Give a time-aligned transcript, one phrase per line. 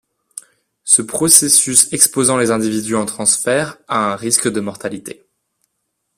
[0.83, 5.27] Ce processus exposant les individus en transfert à un risque de mortalité.